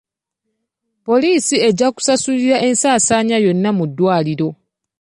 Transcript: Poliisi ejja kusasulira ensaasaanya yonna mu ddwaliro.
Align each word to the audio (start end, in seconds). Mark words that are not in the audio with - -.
Poliisi 1.05 1.55
ejja 1.67 1.87
kusasulira 1.95 2.57
ensaasaanya 2.67 3.37
yonna 3.45 3.69
mu 3.77 3.85
ddwaliro. 3.89 4.49